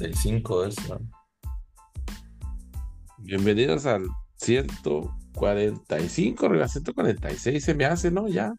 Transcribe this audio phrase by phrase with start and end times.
[0.00, 0.98] 145 es, ¿no?
[3.18, 8.26] Bienvenidos al 145, Riga, 146 se me hace, ¿no?
[8.28, 8.54] Ya.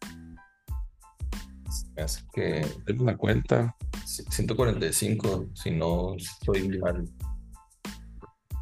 [1.96, 3.74] Así que Tengo una cuenta.
[4.04, 7.08] 145, si no estoy mal.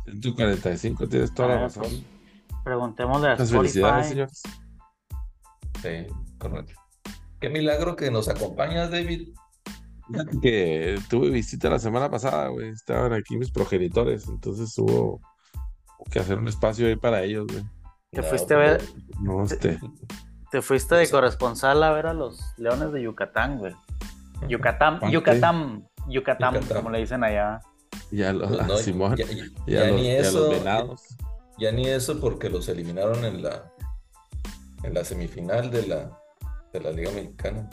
[0.06, 1.82] 145, tienes toda la Ah, razón.
[1.82, 2.02] pues,
[2.64, 4.42] Preguntémosle a Muchas felicidades, señores.
[5.82, 6.06] Sí,
[6.38, 6.72] correcto.
[7.40, 9.34] Qué milagro que nos acompañas, David.
[10.42, 12.68] Que tuve visita la semana pasada, güey.
[12.70, 15.20] Estaban aquí mis progenitores, entonces hubo
[16.10, 17.62] que hacer un espacio ahí para ellos, güey.
[18.10, 18.78] Te fuiste a ver,
[19.08, 19.78] pero- No, este.
[20.50, 23.74] te fuiste de corresponsal a ver a los Leones de Yucatán, güey.
[24.48, 24.98] Yucatán.
[25.10, 26.76] Yucatán, Yucatán, Yucatán.
[26.78, 27.60] como le dicen allá.
[28.10, 29.16] Ya lo, Pues no, Simón.
[29.16, 31.02] ya, ya- y ya a los, ni y a los eso, venados.
[31.58, 33.70] ya ni eso porque los eliminaron en la
[34.82, 36.18] en la semifinal de la
[36.72, 37.68] de la Liga Mexicana.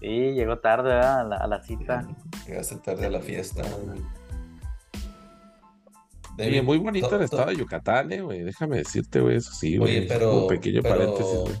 [0.00, 1.20] Sí, llegó tarde ¿verdad?
[1.20, 2.06] a la, a la cita.
[2.46, 3.62] Llegaste tarde a la fiesta.
[3.62, 4.02] Oye,
[6.36, 8.42] David, muy bonito to- el to- estado de Yucatán, eh, güey.
[8.42, 9.98] Déjame decirte, güey, eso sí, güey.
[9.98, 11.54] Oye, pero, como pequeño pero, paréntesis, güey.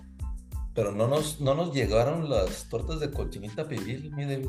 [0.74, 4.48] pero no nos, no nos llegaron las tortas de cochinita pibil, mi David.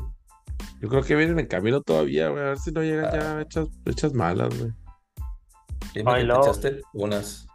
[0.80, 2.42] Yo creo que vienen en camino todavía, güey.
[2.42, 3.18] A ver si no llegan Ah.
[3.18, 4.70] ya hechas, hechas malas, güey.
[5.94, 7.47] Dime Ay, que te echaste unas.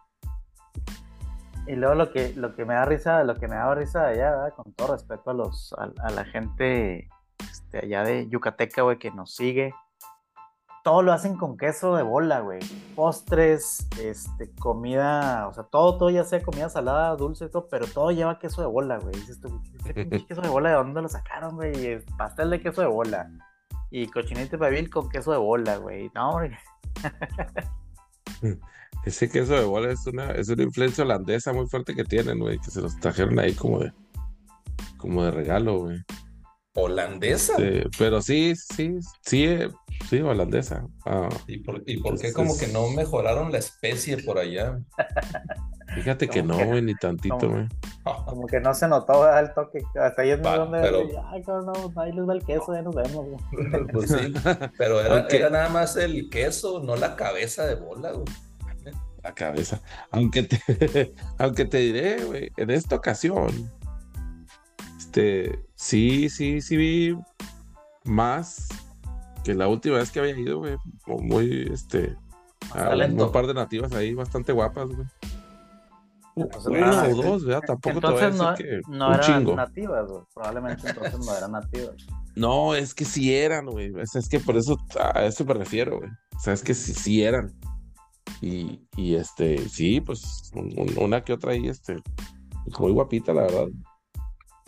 [1.66, 4.14] Y luego lo que, lo que me da risa, lo que me daba risa de
[4.14, 4.54] allá, ¿verdad?
[4.54, 7.08] con todo respeto a los, a, a la gente
[7.40, 9.74] este, allá de Yucateca, güey, que nos sigue.
[10.84, 12.60] Todo lo hacen con queso de bola, güey.
[12.96, 18.12] Postres, este, comida, o sea, todo, todo ya sea comida salada, dulce, todo, pero todo
[18.12, 19.16] lleva queso de bola, güey.
[19.16, 22.04] Dices tú, ¿este pinche queso de bola de dónde lo sacaron, güey?
[22.18, 23.30] Pastel de queso de bola.
[23.92, 26.12] Y cochinita pabil con queso de bola, güey.
[26.14, 26.36] No.
[29.06, 32.58] Ese queso de bola es una, es una influencia holandesa muy fuerte que tienen, güey.
[32.60, 33.92] Que se los trajeron ahí como de,
[34.98, 36.00] como de regalo, güey.
[36.76, 37.54] ¿Holandesa?
[37.58, 39.70] Este, pero sí, sí, sí, eh,
[40.10, 40.88] sí, holandesa.
[41.06, 44.80] Ah, ¿Y por, y por qué como que no mejoraron la especie por allá?
[45.94, 47.68] fíjate que no, güey, ni tantito, güí
[48.26, 49.84] Como que no se notó el toque.
[50.02, 50.80] Hasta ahí es Va, donde.
[50.82, 53.38] pero- Ay, cabrón, no, ahí les va el queso, ya nos vemos, güey.
[53.94, 54.34] Pues sí,
[54.78, 58.26] pero era, era nada más el queso, no la cabeza de bola, güey.
[59.24, 59.82] La cabeza.
[60.12, 63.72] Aunque te, aunque te diré, güey, en esta ocasión,
[64.98, 67.18] este, sí, sí, sí vi
[68.04, 68.68] más
[69.44, 70.76] que la última vez que había ido, güey.
[71.06, 72.16] Muy, este,
[72.74, 75.08] a un par de nativas ahí bastante guapas, güey.
[76.36, 77.62] Entonces, Una ah, o dos, ¿verdad?
[77.68, 79.56] Tampoco te voy a Entonces no, decir que no un eran chingo.
[79.56, 80.24] nativas, güey.
[80.34, 81.96] Probablemente entonces no eran nativas.
[82.36, 83.94] No, es que sí eran, güey.
[84.02, 86.10] Es que por eso a eso me refiero, güey.
[86.36, 87.54] O sea, es que sí, sí eran.
[88.46, 91.96] Y, y este, sí, pues un- un- una que otra ahí, este,
[92.66, 93.68] pues, muy guapita, la verdad.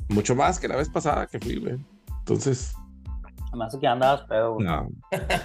[0.08, 1.78] Mucho más que la vez pasada que fui, güey.
[2.20, 2.74] Entonces,
[3.50, 4.66] Además que andabas pedo, güey.
[4.66, 4.88] no,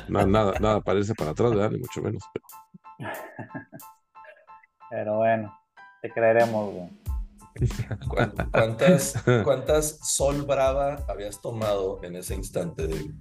[0.09, 1.71] no, nada, nada para irse para atrás, ¿verdad?
[1.73, 2.23] Ni mucho menos.
[2.33, 3.11] pero-
[4.91, 5.53] Pero bueno,
[6.03, 6.91] te creeremos, güey.
[8.09, 9.15] ¿Cuán- ¿Cuántas,
[9.45, 13.13] cuántas Sol Brava habías tomado en ese instante, David?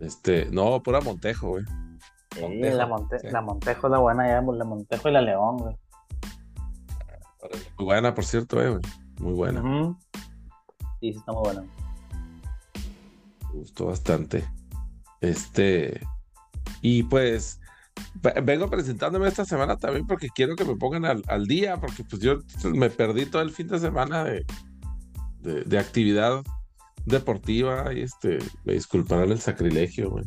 [0.00, 1.64] Este, no, pura Montejo, güey.
[2.34, 3.28] Sí, la, Monte- sí.
[3.30, 5.76] la Montejo es la buena ya, la Montejo y la León, güey.
[7.78, 8.82] Muy buena, por cierto, eh, güey.
[9.20, 9.62] Muy buena.
[11.00, 11.62] Sí, sí, está muy buena.
[13.52, 14.44] Me gustó bastante.
[15.20, 16.00] Este,
[16.82, 17.60] y pues
[18.22, 22.04] ve- vengo presentándome esta semana también porque quiero que me pongan al, al día, porque
[22.04, 24.44] pues yo me perdí todo el fin de semana de,
[25.40, 26.42] de, de actividad
[27.06, 30.24] deportiva y este, me disculparán el sacrilegio, güey.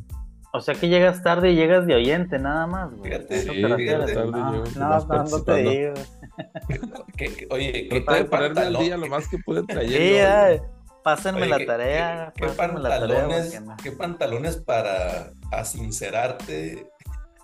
[0.54, 3.12] O sea que llegas tarde y llegas de oyente, nada más, güey.
[3.12, 5.94] Fíjate, ¿A eso sí, fíjate, tarde no, llego no, no, no te digo.
[7.18, 10.64] ¿Qué- qué- oye, ¿qué, qué ponerme al día lo más que pude entre ayer Sí,
[11.04, 12.34] pásenme oye, la qué- tarea.
[12.36, 16.86] qué- qué pásenme la tarea, qué pantalones para asincerarte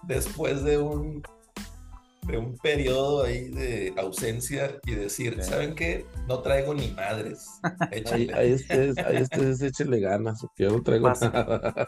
[0.04, 1.24] después de un
[2.28, 5.50] de un periodo ahí de ausencia y decir, Sí.
[5.50, 6.06] ¿saben qué?
[6.28, 7.60] No traigo ni madres.
[7.92, 8.34] Ahí, Échale.
[8.34, 11.30] ahí ustedes, ahí ustedes échenle ganas, yo no traigo Pasa.
[11.30, 11.88] nada.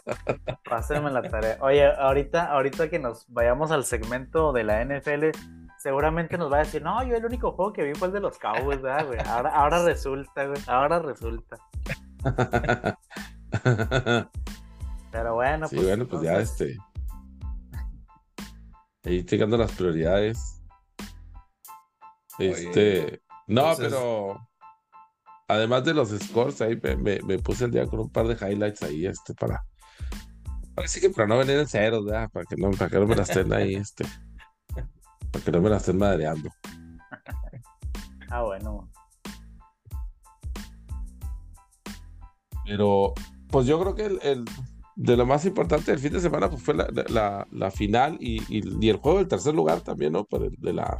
[0.70, 1.58] Pásenme la tarea.
[1.62, 5.32] Oye, ahorita, ahorita que nos vayamos al segmento de la NFL,
[5.78, 8.20] seguramente nos va a decir, no, yo el único juego que vi fue el de
[8.22, 9.20] los Cowboys, ¿verdad, güey?
[9.26, 10.60] Ahora, ahora resulta, güey.
[10.68, 11.58] Ahora resulta.
[15.12, 15.88] Pero bueno, Sí, pues.
[15.88, 16.78] bueno, pues ya este.
[19.04, 20.62] Ahí llegando las prioridades.
[22.38, 23.22] Este.
[23.48, 24.46] no, entonces- pero.
[25.52, 28.36] Además de los scores, ahí me, me- me puse el día con un par de
[28.36, 29.64] highlights ahí, este, para.
[30.76, 32.30] Parece que para no venir en ceros, ¿verdad?
[32.32, 34.06] Para que no, para que no me la estén ahí, este.
[35.32, 36.50] Para que no me la estén madreando.
[38.30, 38.92] Ah, bueno.
[42.66, 43.14] Pero,
[43.50, 44.46] pues yo creo que el, el-
[45.02, 48.90] de lo más importante del fin de semana pues, fue la, la, final y, y,
[48.90, 50.28] el juego del tercer lugar también, ¿no?
[50.32, 50.98] El, de la,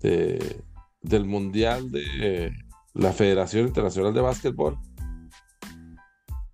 [0.00, 2.52] del Mundial de
[2.94, 4.78] la Federación Internacional de Básquetbol.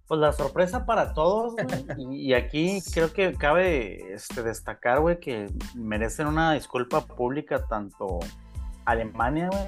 [0.09, 1.57] Pues la sorpresa para todos,
[2.11, 8.21] y, aquí creo que cabe este, destacar, güey, que merecen una disculpa pública tanto
[8.87, 9.67] Alemania, güey,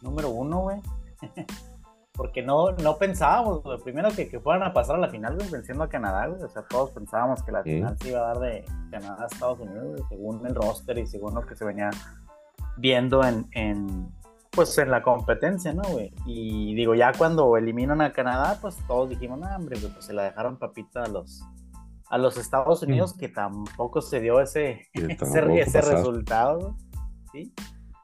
[0.00, 0.80] número uno, güey.
[2.14, 5.84] Porque no, no pensábamos, primero que, que fueran a pasar a la final, güey, venciendo
[5.84, 6.42] a Canadá, güey.
[6.42, 9.60] O sea, todos pensábamos que la final se iba a dar de Canadá a Estados
[9.60, 11.90] Unidos, güey, según el roster y según lo que se venía
[12.76, 14.12] viendo en, en
[14.52, 16.12] pues en la competencia, ¿no, güey?
[16.26, 20.24] Y digo, ya cuando eliminan a Canadá, pues todos dijimos, no, hombre, pues se la
[20.24, 21.42] dejaron papita a los,
[22.10, 26.76] a los Estados Unidos, que tampoco se dio ese, ese, ese resultado,
[27.32, 27.54] ¿sí?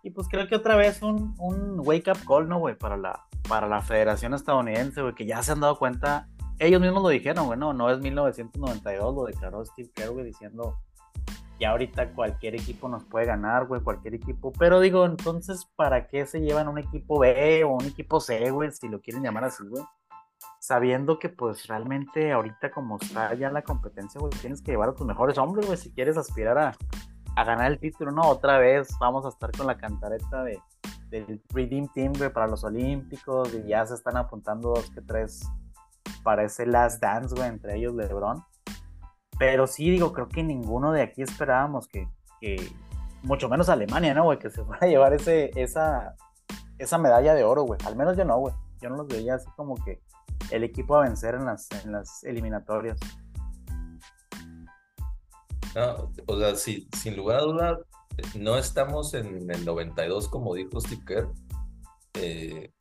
[0.03, 2.77] Y pues creo que otra vez un, un wake up call, ¿no, güey?
[2.77, 6.29] Para la, para la Federación Estadounidense, güey, que ya se han dado cuenta,
[6.59, 10.79] ellos mismos lo dijeron, güey, no, no es 1992, lo declaró Steve Kerr, güey, diciendo,
[11.59, 16.27] ya ahorita cualquier equipo nos puede ganar, güey, cualquier equipo, pero digo, entonces, ¿para qué
[16.27, 19.65] se llevan un equipo B o un equipo C, güey, si lo quieren llamar así,
[19.67, 19.83] güey?
[20.61, 24.95] Sabiendo que, pues, realmente ahorita como está ya la competencia, güey, tienes que llevar a
[24.95, 26.77] tus mejores hombres, güey, si quieres aspirar a,
[27.37, 28.23] a ganar el título, ¿no?
[28.23, 30.61] Otra vez vamos a estar con la cantareta de
[31.11, 35.49] del Redeem Team, para los Olímpicos, y ya se están apuntando dos que tres
[36.23, 38.45] para ese Last Dance, güey, entre ellos LeBron.
[39.39, 42.09] Pero sí, digo, creo que ninguno de aquí esperábamos que,
[43.23, 44.39] mucho menos Alemania, ¿no, güey?
[44.39, 46.15] Que se fuera a llevar ese, esa,
[46.79, 47.81] esa medalla de oro, güey.
[47.87, 48.55] Al menos yo no, güey.
[48.81, 50.01] Yo no los veía así como que
[50.51, 52.99] el equipo a vencer en las, en las eliminatorias.
[55.79, 57.79] No, o sea, sin lugar a dudas,
[58.37, 61.29] no estamos en el 92 como dijo Steve
[62.15, 62.73] eh,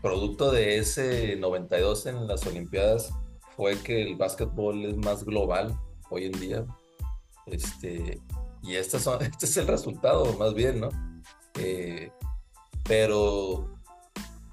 [0.00, 3.12] producto de ese 92 en las Olimpiadas
[3.56, 5.76] fue que el básquetbol es más global
[6.08, 6.66] hoy en día.
[7.46, 8.20] Este,
[8.62, 10.90] y este, son, este es el resultado, más bien, ¿no?
[11.58, 12.12] Eh,
[12.84, 13.74] pero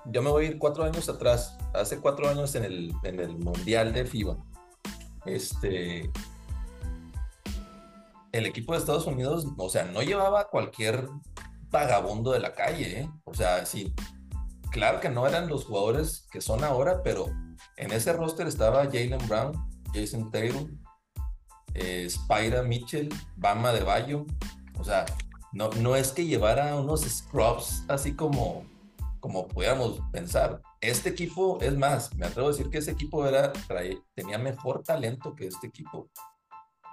[0.06, 1.58] yo me voy a ir cuatro años atrás.
[1.76, 4.38] Hace cuatro años en el, en el Mundial de FIBA.
[5.26, 6.10] Este,
[8.32, 11.08] el equipo de Estados Unidos, o sea, no llevaba cualquier
[11.70, 13.10] vagabundo de la calle, ¿eh?
[13.24, 13.94] O sea, sí,
[14.72, 17.28] claro que no eran los jugadores que son ahora, pero
[17.78, 19.54] en ese roster estaba Jalen Brown,
[19.94, 20.70] Jason Taylor,
[21.74, 24.26] eh, Spira Mitchell, Bama de Bayo.
[24.78, 25.06] O sea,
[25.52, 28.66] no, no es que llevara unos scrubs así como,
[29.20, 30.62] como pudiéramos pensar.
[30.80, 33.54] Este equipo, es más, me atrevo a decir que ese equipo era,
[34.16, 36.10] tenía mejor talento que este equipo.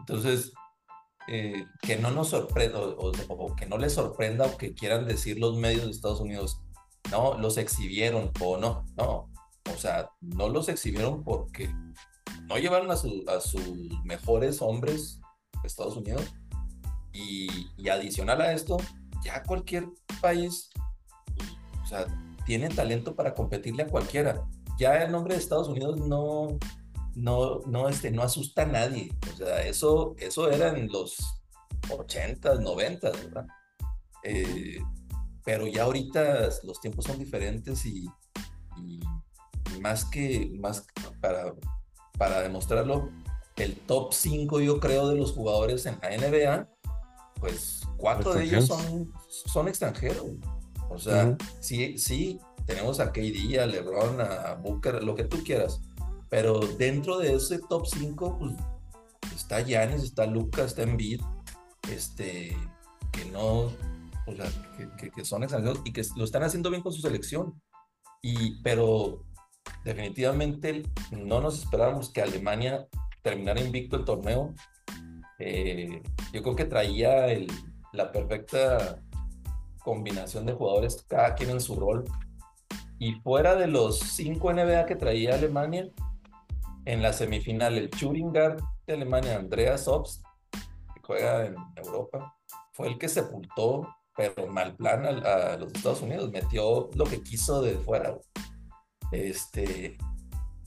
[0.01, 0.53] Entonces,
[1.29, 5.57] eh, que no nos sorprenda o, que no les sorprenda o que quieran decir los
[5.57, 6.61] medios de Estados Unidos,
[7.11, 9.31] no, los exhibieron o no, no,
[9.73, 11.69] o sea, no los exhibieron porque
[12.49, 15.21] no llevaron a, sus mejores hombres
[15.63, 16.35] de Estados Unidos.
[17.13, 18.77] Y, adicional a esto,
[19.23, 19.89] ya cualquier
[20.21, 20.71] país,
[21.83, 22.07] o sea,
[22.47, 24.47] tiene talento para competirle a cualquiera.
[24.79, 26.59] Ya el nombre de Estados Unidos no,
[27.19, 29.13] no, no, este, no asusta a nadie.
[29.33, 31.17] O sea, eso, eso era en los
[31.89, 33.47] 80s, 90 ¿verdad?
[34.23, 34.79] Eh,
[35.45, 38.09] pero ya ahorita los tiempos son diferentes y,
[39.81, 40.87] más que, más
[41.21, 41.55] para,
[42.17, 43.11] para demostrarlo,
[43.57, 46.69] el top 5 yo creo de los jugadores en la NBA,
[47.41, 50.27] pues cuatro de ellos son, son extranjeros.
[50.91, 55.81] O sea, sí, sí, tenemos a KD, a LeBron, a Booker, lo que tú quieras
[56.29, 58.39] pero dentro de ese top 5,
[59.21, 61.21] pues está Yanis, está Lucas, está Embiid,
[61.91, 62.57] este,
[63.13, 63.73] que no,
[64.27, 64.47] o sea,
[65.15, 67.61] que, son extranjeros y que lo están haciendo bien con su selección.
[68.21, 69.25] Y, pero
[69.85, 70.83] definitivamente
[71.13, 72.87] no nos esperábamos que Alemania
[73.23, 74.55] terminara invicto el torneo.
[75.39, 77.27] Eh, yo creo que traía
[77.93, 79.01] la perfecta
[79.83, 82.05] combinación de jugadores, cada quien en su rol.
[82.99, 85.89] Y fuera de los cinco NBA que traía Alemania,
[86.89, 92.35] en la semifinal el Churingar de Alemania, Andreas Obst, que juega en Europa,
[92.73, 97.61] fue el que sepultó, pero mal plan a, los Estados Unidos, metió lo que quiso
[97.61, 98.17] de fuera.
[99.13, 99.99] Este,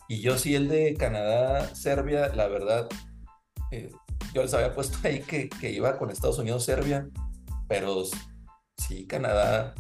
[0.08, 2.88] y yo sí el de Canadá, Serbia, la verdad,
[3.72, 3.90] eh,
[4.32, 7.10] yo les había puesto ahí que, que iba con Estados Unidos, Serbia,
[7.68, 8.04] pero
[8.78, 9.74] sí, Canadá,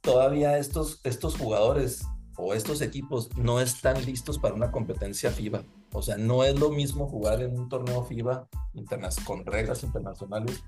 [0.00, 5.64] todavía estos, estos jugadores o estos equipos no están listos para una competencia FIBA.
[5.92, 8.48] O sea, no es lo mismo jugar en un torneo FIBA
[9.24, 10.64] con reglas internacionales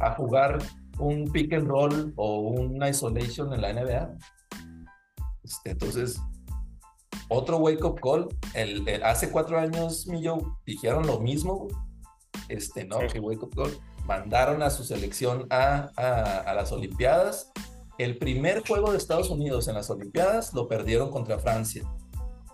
[0.00, 0.58] a jugar
[0.98, 4.18] un pick and roll o un isolation en la NBA.
[5.44, 6.20] Este, entonces,
[7.28, 8.28] otro wake up call.
[8.54, 11.68] El, hace cuatro años, Millo, dijeron lo mismo.
[12.48, 12.98] Este, ¿no?
[12.98, 13.78] Que wake up call.
[14.06, 17.52] Mandaron a su selección a, a, las Olimpiadas.
[17.98, 21.84] El primer juego de Estados Unidos en las Olimpiadas lo perdieron contra Francia,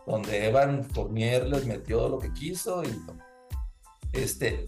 [0.06, 3.00] donde Evan Fournier les metió lo que quiso y
[4.12, 4.66] este,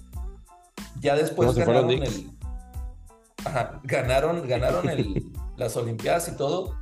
[1.01, 2.31] ya después ganaron el,
[3.83, 6.77] ganaron, ganaron el, las Olimpiadas y todo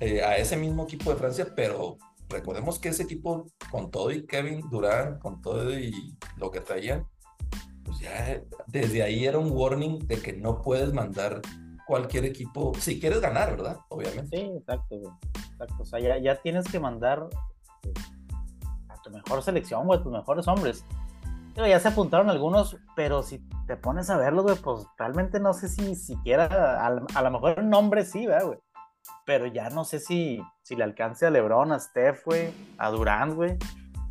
[0.00, 4.26] eh, a ese mismo equipo de Francia, pero recordemos que ese equipo, con todo y
[4.26, 7.06] Kevin Durant, con todo y lo que traían,
[7.84, 11.42] pues ya desde ahí era un warning de que no puedes mandar
[11.86, 13.78] cualquier equipo, si quieres ganar, ¿verdad?
[13.88, 14.36] Obviamente.
[14.36, 14.96] Sí, exacto,
[15.52, 15.82] exacto.
[15.82, 17.28] O sea, ya, ya tienes que mandar
[17.84, 17.92] eh,
[18.88, 20.84] a tu mejor selección, o a tus mejores hombres
[21.54, 25.68] ya se apuntaron algunos, pero si te pones a verlo, güey, pues realmente no sé
[25.68, 28.58] si siquiera, a, lo mejor el nombre sí, güey.
[29.26, 33.34] Pero ya no sé si, si le alcance a LeBron, a Steph, güey, a Durant,
[33.34, 33.58] güey,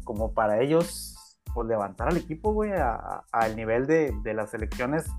[0.03, 5.09] como para ellos, pues levantar al equipo, güey, al nivel de, de, las selecciones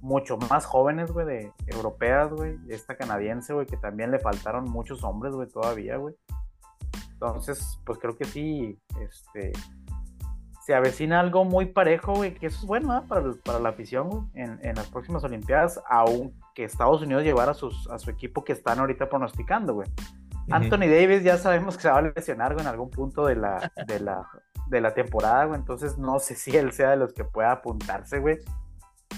[0.00, 5.04] mucho más jóvenes, güey, de europeas, güey, esta canadiense, güey, que también le faltaron muchos
[5.04, 6.14] hombres, güey, todavía, güey.
[7.12, 9.52] Entonces, pues creo que sí, este,
[10.64, 14.58] se avecina algo muy parejo, güey, que eso es bueno para, para, la afición, en,
[14.62, 18.78] en, las próximas Olimpiadas, aunque Estados Unidos llevara a, sus, a su equipo que están
[18.78, 19.88] ahorita pronosticando, güey.
[20.50, 23.70] Anthony Davis ya sabemos que se va a lesionar, güey, en algún punto de la,
[23.86, 24.26] de la,
[24.66, 28.18] de la temporada, güey, entonces no sé si él sea de los que pueda apuntarse,
[28.18, 28.38] güey.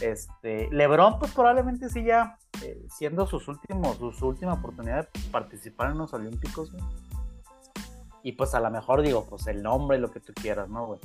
[0.02, 5.92] Este, LeBron, pues probablemente sí ya, eh, siendo sus últimos, su última oportunidad de participar
[5.92, 6.85] en los Olímpicos, güey.
[8.25, 11.00] Y pues a lo mejor digo, pues el nombre, lo que tú quieras, ¿no, güey?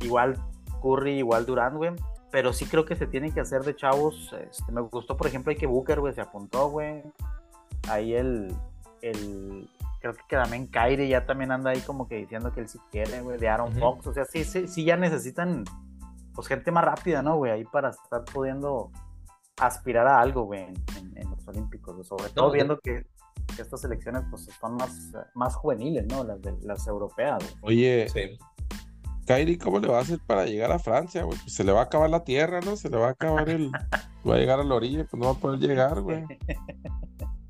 [0.00, 0.36] igual
[0.82, 1.92] Curry, igual Durant, güey.
[2.30, 4.34] Pero sí creo que se tiene que hacer de chavos.
[4.50, 7.02] Este, me gustó, por ejemplo, hay que Booker, güey, se apuntó, güey.
[7.88, 8.54] Ahí el,
[9.00, 9.68] el,
[10.00, 13.20] creo que también Kyrie ya también anda ahí como que diciendo que él sí quiere,
[13.22, 14.06] güey, de Aaron Fox.
[14.08, 15.64] O sea, sí, sí, sí ya necesitan,
[16.36, 17.50] pues, gente más rápida, ¿no, güey?
[17.50, 18.92] Ahí para estar pudiendo
[19.58, 22.06] aspirar a algo, güey, en, los Olímpicos.
[22.06, 23.06] Sobre todo viendo que,
[23.58, 26.22] estas selecciones, pues, son más, más juveniles, ¿no?
[26.22, 27.42] Las, de, las europeas.
[27.62, 28.38] Oye, sí.
[29.26, 31.38] Kairi, ¿cómo le va a hacer para llegar a Francia, güey?
[31.38, 32.76] Pues se le va a acabar la tierra, ¿no?
[32.76, 33.72] Se le va a acabar el.
[34.28, 36.24] va a llegar a la orilla, pues no va a poder llegar, güey.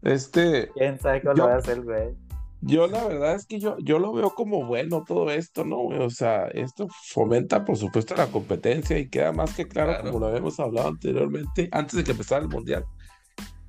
[0.03, 0.71] Este.
[0.75, 2.15] ¿Quién sabe cómo lo va a hacer, güey?
[2.63, 5.83] Yo la verdad es que yo, yo lo veo como bueno todo esto, ¿no?
[5.83, 10.29] O sea, esto fomenta, por supuesto, la competencia y queda más que claro, como lo
[10.29, 12.85] habíamos hablado anteriormente, antes de que empezara el Mundial,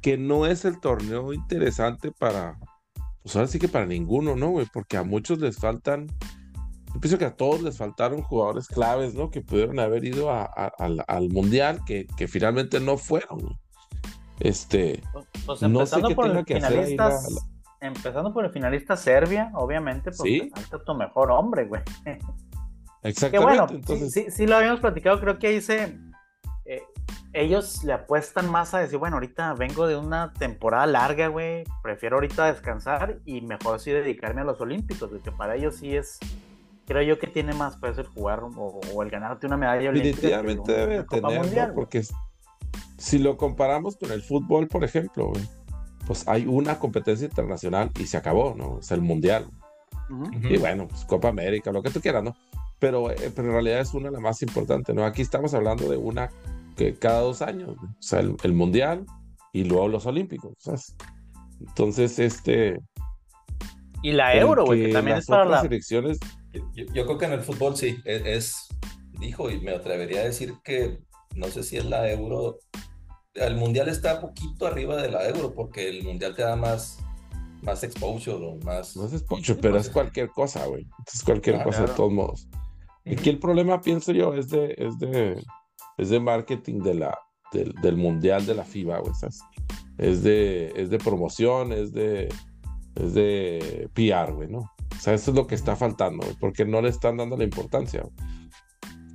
[0.01, 2.57] que no es el torneo interesante para,
[3.21, 4.65] pues ahora sí que para ninguno, ¿no, güey?
[4.71, 6.07] Porque a muchos les faltan
[6.93, 9.29] yo pienso que a todos les faltaron jugadores claves, ¿no?
[9.29, 13.59] Que pudieron haber ido al, Mundial, que, que, finalmente no fueron.
[14.39, 16.97] Este, pues, pues no sé qué por tenga que hacer
[17.79, 21.81] Empezando por el finalista Serbia, obviamente, porque falta tu mejor hombre, güey.
[23.03, 23.39] Exactamente.
[23.39, 24.13] bueno, Entonces...
[24.13, 25.97] sí, sí, lo habíamos platicado, creo que ahí se...
[26.65, 26.81] Eh,
[27.33, 32.17] ellos le apuestan más a decir, bueno, ahorita vengo de una temporada larga, güey, prefiero
[32.17, 36.19] ahorita descansar y mejor sí dedicarme a los Olímpicos, porque para ellos sí es
[36.87, 40.41] creo yo que tiene más peso el jugar o, el ganarte una medalla olímpica.
[40.41, 42.01] Definitivamente debe tener, porque
[42.97, 45.33] si lo comparamos con el fútbol, por ejemplo,
[46.07, 48.79] pues hay una competencia internacional y se acabó, ¿no?
[48.79, 49.45] Es el mundial.
[50.49, 52.35] Y bueno, pues Copa América, lo que tú quieras, ¿no?
[52.79, 55.05] Pero, eh, pero en realidad es una de las más importantes, ¿no?
[55.05, 56.31] Aquí estamos hablando de una
[56.77, 59.05] que cada dos años, o sea, el, mundial
[59.51, 60.95] y luego los olímpicos, ¿sabes?
[61.59, 62.79] Entonces, este...
[64.01, 66.19] Y la euro, güey, que, también es para las selecciones
[66.73, 68.67] yo, creo que en el fútbol sí, e, es,
[69.19, 70.99] dijo, y me atrevería a decir que
[71.35, 72.59] no sé si es la euro.
[73.37, 76.99] El mundial está poquito arriba de la euro porque el mundial te da más,
[77.61, 78.95] más exposure o más.
[78.95, 80.87] No es exposure, pero es cualquier cosa, güey.
[81.13, 82.47] Es cualquier ah, cosa de todos modos.
[83.05, 85.41] Aquí el problema, pienso yo, es de, es de,
[85.97, 87.17] es de marketing de la,
[87.53, 89.13] del, mundial de la FIBA, güey.
[89.97, 92.27] Es de, es de promoción, es de,
[92.95, 94.59] es de PR, güey, ¿no?
[94.59, 98.03] O sea, eso es lo que está faltando, porque no le están dando la importancia.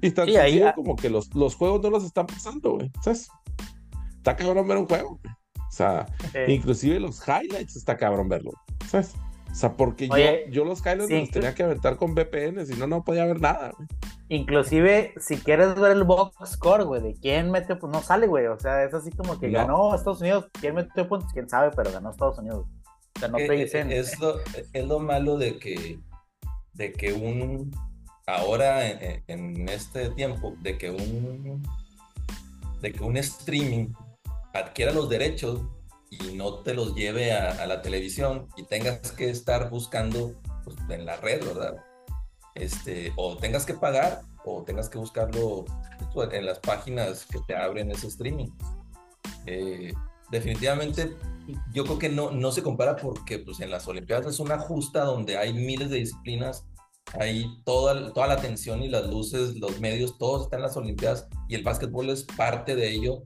[0.00, 2.90] Y está sí, como que los, los juegos no los están pasando, güey.
[3.02, 3.28] ¿Sabes?
[4.22, 5.18] Está cabrón ver un juego.
[5.56, 6.06] O sea,
[6.46, 8.52] inclusive los highlights está cabrón verlo.
[8.86, 9.14] ¿Sabes?
[9.50, 12.86] O sea, porque yo, yo los highlights los tenía que aventar con VPN, si no,
[12.86, 13.88] no podía ver nada, güey.
[14.28, 18.46] Inclusive, si quieres ver el box score, güey, de quién mete, pues no sale, güey.
[18.46, 20.46] O sea, es así como que ganó Estados Unidos.
[20.60, 21.32] ¿Quién mete puntos?
[21.32, 22.64] Quién sabe, pero ganó Estados Unidos.
[23.36, 24.36] Eh, eh, es, lo,
[24.72, 25.98] es lo malo de que,
[26.74, 27.72] de que un,
[28.26, 31.62] ahora en, este tiempo, de que un,
[32.80, 33.88] de que un streaming
[34.52, 35.60] adquiera los derechos
[36.10, 41.06] y no te los lleve a, la televisión y tengas que estar buscando pues, en
[41.06, 41.76] la red, ¿verdad?
[42.54, 45.64] Este, o tengas que pagar o tengas que buscarlo
[46.12, 48.50] pues, en las páginas que te abren ese streaming.
[49.46, 49.92] Eh,
[50.30, 51.16] definitivamente
[51.72, 55.04] yo creo que no, no se compara porque pues, en las Olimpiadas es una justa
[55.04, 56.66] donde hay miles de disciplinas,
[57.18, 61.26] hay toda, toda la atención y las luces, los medios, todos están en las Olimpiadas
[61.48, 63.24] y el básquetbol es parte de ello,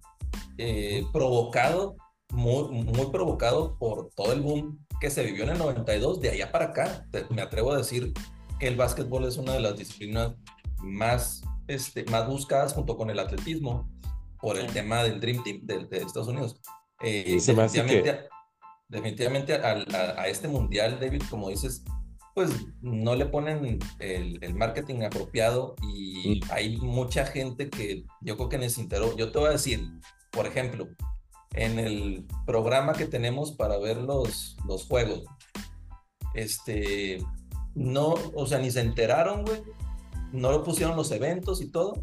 [0.59, 1.97] eh, provocado,
[2.31, 6.53] muy, muy provocado por todo el boom que se vivió en el 92, de allá
[6.53, 7.07] para acá.
[7.31, 8.13] Me atrevo a decir
[8.59, 10.35] que el básquetbol es una de las disciplinas
[10.79, 13.91] más, este, más buscadas junto con el atletismo
[14.41, 16.61] por el tema del Dream Team de, de Estados Unidos.
[17.03, 18.29] Eh, definitivamente,
[18.89, 21.85] definitivamente a, este mundial, David, como dices,
[22.35, 26.51] pues no le ponen el, el marketing apropiado y mm.
[26.51, 29.17] hay mucha gente que yo creo que necesitó.
[29.17, 29.89] Yo te voy a decir,
[30.37, 30.87] por ejemplo,
[31.55, 35.25] en el programa que tenemos para ver los, los juegos,
[36.35, 37.19] este,
[37.75, 39.63] no, o sea, ni se enteraron, güey,
[40.33, 42.03] no lo pusieron los eventos y todo,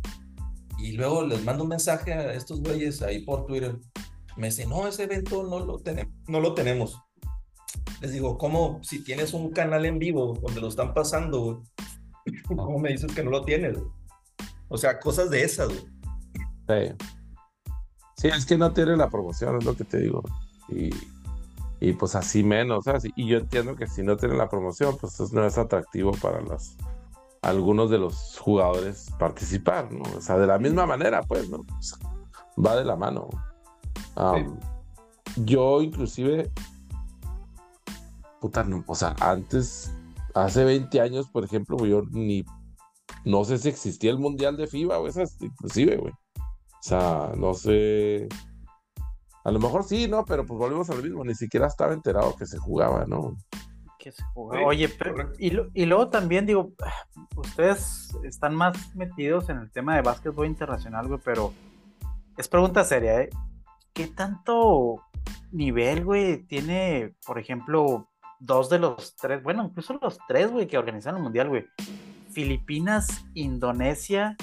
[0.80, 3.78] y luego les mando un mensaje a estos güeyes ahí por Twitter,
[4.36, 7.00] me dice, no, ese evento no lo, tenemos no lo tenemos.
[8.02, 8.80] Les digo, ¿cómo?
[8.84, 11.64] Si tienes un canal en vivo donde lo están pasando,
[12.48, 13.78] ¿cómo me dices que no lo tienes?
[14.68, 15.70] O sea, cosas de esas,
[16.68, 16.96] Sí.
[18.24, 18.38] Sí.
[18.38, 20.24] es que no tiene la promoción, es lo que te digo.
[20.70, 20.90] Y,
[21.80, 23.04] y pues así menos, ¿sabes?
[23.16, 26.76] Y yo entiendo que si no tiene la promoción, pues no es atractivo para los
[27.44, 30.04] algunos de los jugadores participar, ¿no?
[30.18, 31.66] O sea, de la misma manera, pues, ¿no?
[32.58, 33.30] va de la mano.
[35.36, 36.52] Yo inclusive,
[38.40, 39.94] puta, no, o sea, antes,
[40.34, 42.46] hace 20 años, por ejemplo, yo ni,
[43.26, 46.14] no sé si existía el Mundial de FIBA o esas, inclusive, güey.
[46.84, 48.28] O sea, no sé.
[49.46, 50.26] A lo mejor sí, ¿no?
[50.26, 53.38] Pero pues volvemos a lo mismo, ni siquiera estaba enterado que se jugaba, ¿no?
[53.98, 54.66] Que se jugaba.
[54.66, 56.74] Oye, pero, y, y luego también digo,
[57.38, 61.54] ustedes están más metidos en el tema de básquetbol internacional, güey, pero
[62.36, 63.30] es pregunta seria, ¿eh?
[63.94, 65.04] ¿qué tanto
[65.54, 70.78] nivel, güey, tiene, por ejemplo, dos de los tres, bueno, incluso los tres, güey, que
[70.78, 71.66] organizaron el mundial, güey?
[72.34, 74.36] Filipinas, Indonesia,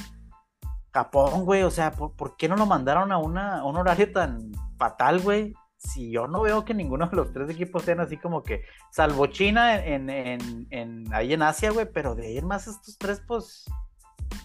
[0.92, 5.20] Japón, güey, o sea, ¿por, qué no lo mandaron a, una, un horario tan fatal,
[5.20, 5.54] güey?
[5.76, 9.26] Si yo no veo que ninguno de los tres equipos sean así como que, salvo
[9.28, 13.64] China en, en, en ahí en Asia, güey, pero de ir más estos tres, pues,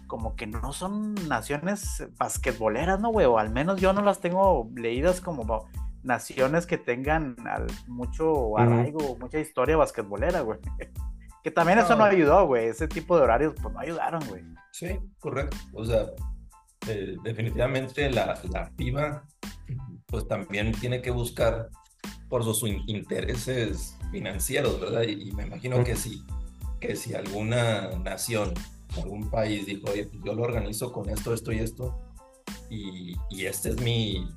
[0.07, 3.25] como que no son naciones basquetboleras, ¿no, güey?
[3.25, 5.67] O al menos yo no las tengo leídas como
[6.03, 7.35] naciones que tengan
[7.87, 10.59] mucho arraigo, mucha historia basquetbolera, güey.
[11.43, 12.67] que también eso no ayudó, güey.
[12.67, 14.43] Ese tipo de horarios, pues no ayudaron, güey.
[14.71, 15.57] Sí, correcto.
[15.73, 16.05] O sea,
[16.87, 19.25] eh, definitivamente la, la FIBA,
[20.05, 21.69] pues también tiene que buscar
[22.29, 25.03] por sus intereses financieros, ¿verdad?
[25.03, 26.23] Y, me imagino que sí,
[26.79, 28.53] que si alguna nación
[28.97, 31.99] algún país dijo, oye, pues yo lo organizo con esto, esto y esto,
[32.69, 34.27] y, y este es mi,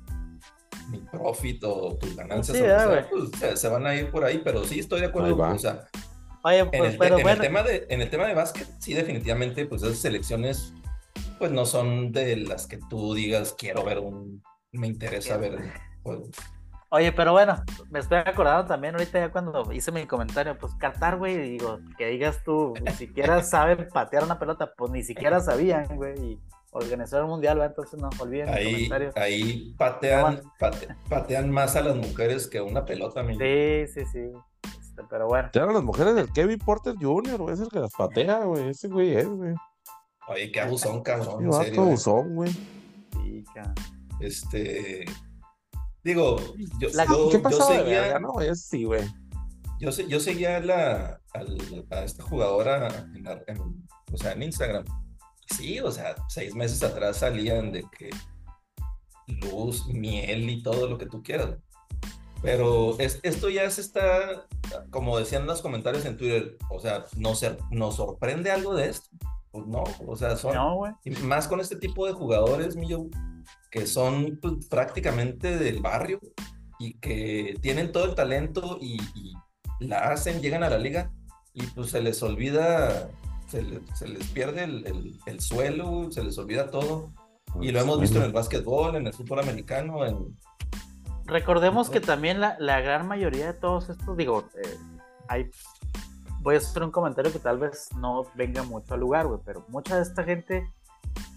[0.89, 2.57] mi profit o tus ganancias,
[3.09, 5.87] pues, se, van a ir por ahí, pero sí estoy de acuerdo, o sea,
[6.45, 9.99] en, el, en el, tema de, en el tema de básquet, sí, definitivamente, pues esas
[9.99, 10.73] selecciones,
[11.39, 15.57] pues no son de las que tú digas, quiero ver un, me interesa ver
[16.03, 16.19] pues,
[16.91, 21.17] Oye, pero bueno, me estoy acordando también ahorita ya cuando hice mi comentario, pues Qatar,
[21.17, 25.85] güey, digo, que digas tú, ni siquiera saben patear una pelota, pues ni siquiera sabían,
[25.95, 26.39] güey, y
[26.71, 27.75] organizar un mundial, ¿verdad?
[27.77, 29.17] entonces no olviden ahí, comentarios.
[29.17, 30.41] Ahí patean,
[31.07, 33.37] patean más a las mujeres que una pelota, mi.
[33.37, 34.31] Sí, sí, sí.
[34.79, 35.49] Este, pero bueno.
[35.49, 38.69] Patean a las mujeres del Kevin Porter Jr., güey, es el que las patea, güey,
[38.69, 39.53] ese güey es, güey.
[40.29, 41.45] Oye, qué abusón, cabrón.
[41.45, 42.51] en serio, abusón, güey.
[43.13, 43.43] Sí,
[44.19, 45.05] Este
[46.03, 46.37] Digo,
[46.79, 48.19] yo, ¿Qué pasó seguía.
[48.19, 49.03] no, sí, güey.
[49.79, 53.27] Yo, yo seguía a, la, a, esta jugadora en,
[54.11, 54.85] o sea, en Instagram.
[55.57, 58.09] Sí, o sea, seis meses atrás salían de que
[59.27, 61.57] luz, miel y todo lo que tú quieras.
[62.41, 64.47] Pero es, esto ya se está,
[64.91, 69.09] como decían los comentarios en Twitter, o sea, ¿nos, nos sorprende algo de esto?
[69.51, 70.53] Pues no, o sea, son.
[70.53, 70.81] No,
[71.23, 73.07] más con este tipo de jugadores, Millo,
[73.71, 76.19] que son pues, prácticamente del barrio
[76.79, 78.97] y que tienen todo el talento y,
[79.79, 81.11] la hacen, llegan a la liga
[81.53, 83.09] y pues se les olvida,
[83.47, 87.13] se, les pierde el, suelo, se les olvida todo.
[87.61, 90.37] Y lo hemos visto en el básquetbol, en el fútbol americano, en...
[91.25, 94.77] Recordemos que también la, gran mayoría de todos estos, digo, eh,
[95.27, 95.49] hay,
[96.41, 99.65] voy a hacer un comentario que tal vez no venga mucho al lugar, güey, pero
[99.69, 100.71] mucha de esta gente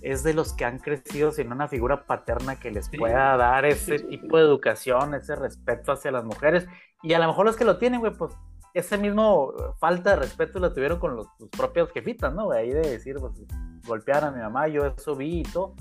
[0.00, 3.98] es de los que han crecido sin una figura paterna que les pueda dar ese
[4.00, 6.66] tipo de educación, ese respeto hacia las mujeres.
[7.02, 8.34] Y a lo mejor los que lo tienen, güey, pues
[8.74, 12.50] ese mismo falta de respeto lo tuvieron con los, sus propios jefitas, ¿no?
[12.50, 13.32] Ahí de decir, pues,
[13.86, 15.74] golpear a mi mamá, yo eso vi y todo.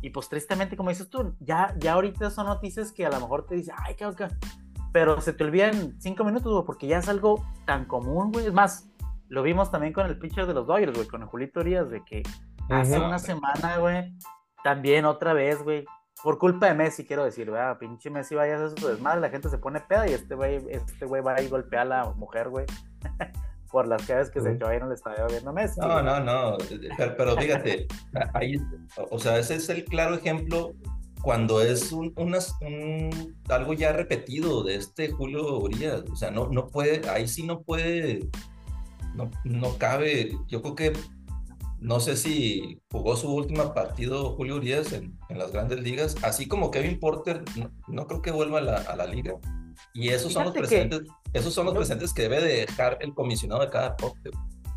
[0.00, 3.46] Y pues tristemente, como dices tú, ya, ya ahorita son noticias que a lo mejor
[3.46, 4.28] te dicen, ay, qué, qué.
[4.98, 8.46] Pero se te olvidan cinco minutos, güey, porque ya es algo tan común, güey.
[8.46, 8.90] Es más,
[9.28, 12.04] lo vimos también con el pitcher de los Dodgers, güey, con el Julito Urias, de
[12.04, 12.24] que
[12.68, 14.12] hace una semana, güey,
[14.64, 15.84] también otra vez, güey,
[16.20, 17.78] por culpa de Messi, quiero decir, ¿verdad?
[17.78, 20.66] Pinche Messi vaya a hacer su desmadre, la gente se pone peda y este güey,
[20.68, 22.66] este güey va a ir a golpear a la mujer, güey.
[23.70, 25.78] por las veces que se echó ahí no le estaba viendo Messi.
[25.78, 26.56] No, no, no.
[26.96, 27.86] Pero, fíjate,
[28.34, 28.56] ahí,
[29.10, 30.72] o sea, ese es el claro ejemplo
[31.22, 32.14] cuando es un,
[33.48, 36.04] algo ya repetido de este Julio Urias.
[36.10, 38.28] O sea, no, no puede, ahí sí no puede,
[39.14, 40.36] no, no cabe.
[40.48, 40.92] Yo creo que
[41.80, 46.70] no sé si jugó su último partido Julio Urias en, las grandes ligas, así como
[46.70, 47.44] Kevin Porter,
[47.86, 49.34] no, creo que vuelva a la, liga.
[49.94, 51.02] Y esos son los presentes,
[51.32, 54.30] esos son los presentes que debe dejar el comisionado de cada deporte.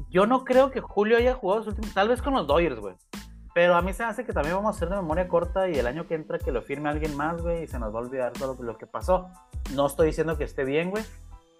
[0.10, 2.96] Yo no creo que Julio haya jugado su último, tal vez con los Dodgers, güey.
[3.54, 5.86] Pero a mí se hace que también vamos a hacer de memoria corta y el
[5.86, 8.32] año que entra que lo firme alguien más, güey, y se nos va a olvidar
[8.32, 9.30] todo lo que pasó.
[9.76, 11.04] No estoy diciendo que esté bien, güey,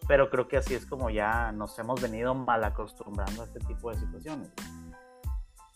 [0.08, 3.92] pero creo que así es como ya nos hemos venido mal acostumbrando a este tipo
[3.92, 4.50] de situaciones.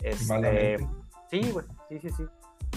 [0.02, 0.78] Este,
[1.30, 2.24] sí, güey, sí, sí, sí.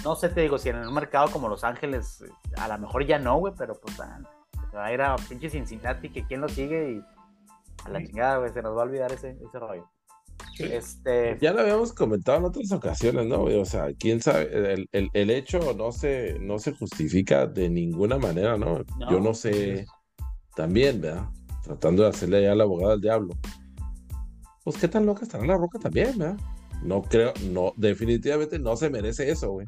[0.03, 2.25] No sé, te digo, si en un mercado como Los Ángeles,
[2.57, 6.25] a lo mejor ya no, güey, pero pues va a ir a pinche Cincinnati, que
[6.27, 7.05] quién lo sigue y
[7.85, 9.89] a la chingada, güey, se nos va a olvidar ese, ese rollo.
[10.65, 11.39] Este...
[11.41, 13.43] Ya lo habíamos comentado en otras ocasiones, ¿no?
[13.43, 18.19] O sea, quién sabe, el, el, el hecho no se, no se justifica de ninguna
[18.19, 18.85] manera, ¿no?
[19.11, 19.87] Yo no sé,
[20.55, 21.29] también, ¿verdad?
[21.63, 23.35] Tratando de hacerle ya la abogada al diablo.
[24.65, 26.37] Pues qué tan loca estará la roca también, ¿verdad?
[26.83, 29.67] No creo, no, definitivamente no se merece eso, güey.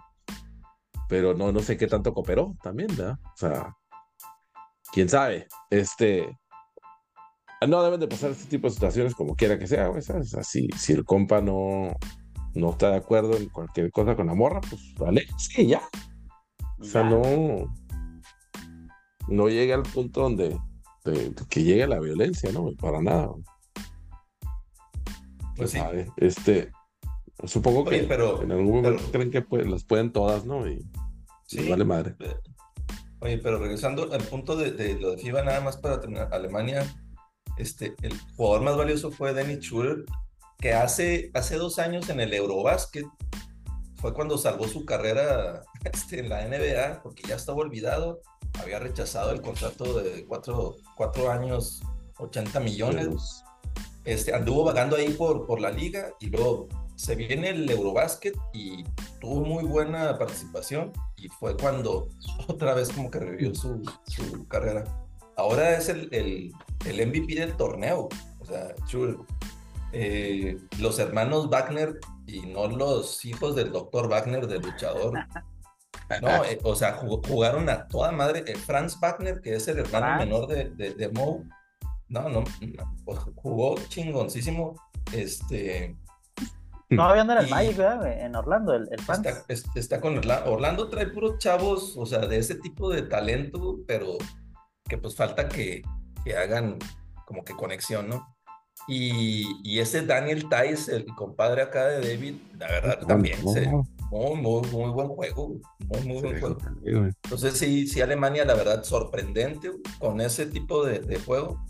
[1.08, 3.18] Pero no, no sé qué tanto cooperó también, ¿verdad?
[3.24, 3.76] O sea,
[4.92, 5.48] quién sabe.
[5.70, 6.36] Este.
[7.68, 10.34] No deben de pasar este tipo de situaciones como quiera que sea, güey, ¿sabes?
[10.34, 11.94] Así, si el compa no,
[12.54, 15.82] no está de acuerdo en cualquier cosa con la morra, pues vale, sí, ya.
[16.78, 17.72] O sea, no.
[19.28, 20.58] No llegue al punto donde
[21.48, 22.70] que llegue la violencia, ¿no?
[22.80, 23.30] Para nada.
[25.56, 25.78] Pues sí.
[26.16, 26.70] Este,
[27.44, 30.68] Supongo que pero, en algún momento creen que pues, las pueden todas, ¿no?
[30.68, 30.84] Y,
[31.46, 32.14] sí, vale madre.
[33.20, 36.84] Oye, pero regresando al punto de, lo de FIBA, nada más para terminar, Alemania,
[37.60, 40.04] este, el jugador más valioso fue Dennis Schuller,
[40.58, 43.06] que hace, hace dos años en el Eurobasket
[43.96, 48.20] fue cuando salvó su carrera este, en la NBA, porque ya estaba olvidado,
[48.60, 51.82] había rechazado el contrato de cuatro, cuatro años,
[52.18, 53.44] 80 millones.
[54.04, 58.84] Este, anduvo vagando ahí por, por la liga y luego se viene el Eurobasket y
[59.20, 62.08] tuvo muy buena participación y fue cuando
[62.48, 64.84] otra vez como que revivió su, su carrera.
[65.40, 66.52] Ahora es el, el,
[66.84, 68.74] el, MVP del torneo, o sea,
[69.92, 75.14] eh, los hermanos Wagner y no los hijos del doctor Wagner, del luchador.
[76.20, 78.44] No, eh, o sea, jugaron a toda madre.
[78.46, 81.42] Eh, Franz Wagner, que es el hermano menor de, de, de Mo,
[82.10, 82.44] no, no,
[83.06, 84.74] pues, jugó chingoncísimo.
[85.10, 85.96] Este,
[86.90, 88.12] Todavía anda en el Magic, ¿verdad?
[88.20, 89.00] En Orlando, el, el
[89.48, 90.52] está, está, con Orlando.
[90.52, 94.18] Orlando trae puros chavos, o sea, de ese tipo de talento, pero
[94.90, 95.82] que pues falta que,
[96.24, 96.78] que hagan
[97.24, 98.36] como que conexión, ¿no?
[98.88, 103.70] Y, y, ese Daniel Tice, el compadre acá de David, la verdad también se,
[104.10, 106.58] muy, muy, muy buen juego, muy, muy buen juego.
[106.82, 111.64] Entonces sí, sí, Alemania, la verdad, sorprendente con ese tipo de, de juego.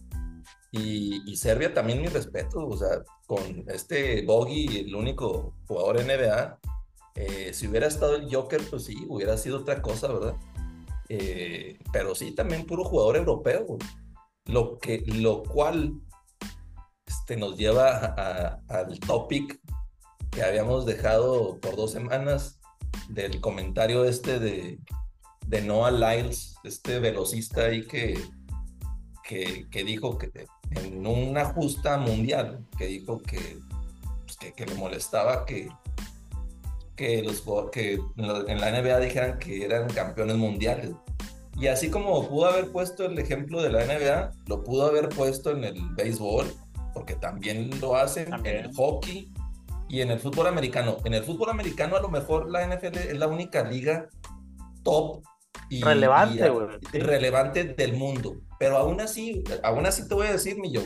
[0.72, 6.58] Y, Serbia también mi respeto, o sea, con este Bogi, el único jugador NBA,
[7.16, 10.36] eh, si hubiera estado el Joker, pues sí, hubiera sido otra cosa, ¿verdad?
[11.12, 13.78] Eh, pero sí, también puro jugador europeo,
[14.44, 16.00] lo, que, lo cual
[17.04, 19.60] este, nos lleva al topic
[20.30, 22.60] que habíamos dejado por dos semanas
[23.08, 24.78] del comentario este de,
[25.48, 28.16] de Noah Lyles, este velocista ahí que,
[29.24, 33.58] que, que dijo que en una justa mundial que dijo que,
[34.22, 35.68] pues, que, le molestaba que,
[37.00, 40.90] que, los, que en la NBA dijeran que eran campeones mundiales.
[41.58, 45.50] Y así como pudo haber puesto el ejemplo de la NBA, lo pudo haber puesto
[45.52, 46.46] en el béisbol,
[46.92, 49.32] porque también lo hacen, en el hockey
[49.88, 50.98] y en el fútbol americano.
[51.04, 54.06] En el fútbol americano a lo mejor la NFL es la única liga
[54.82, 55.22] top
[55.70, 56.52] y relevante,
[56.92, 58.36] relevante del mundo.
[58.58, 60.82] Pero aún así, aún así te voy a decir, mi yo,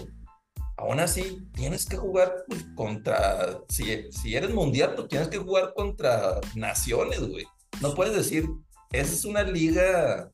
[0.77, 5.73] aún así tienes que jugar pues, contra, si, si eres mundial, pues tienes que jugar
[5.75, 7.47] contra naciones, güey.
[7.81, 8.49] No puedes decir,
[8.93, 10.29] esa es una liga